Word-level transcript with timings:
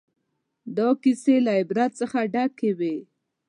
دا 0.77 0.87
کیسې 1.03 1.35
له 1.45 1.51
عبرت 1.59 1.91
څخه 2.01 2.19
ډکې 2.33 2.71
وې. 2.79 2.95